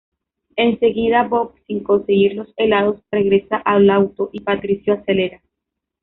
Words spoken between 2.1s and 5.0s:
los helados, regresa al auto y Patricio